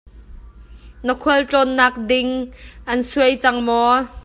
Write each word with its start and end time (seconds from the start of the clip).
Na 1.05 1.13
khualtlawnnak 1.21 1.95
ding 2.09 2.31
an 2.91 2.99
suai 3.09 3.33
cang 3.43 3.59
maw? 3.67 3.91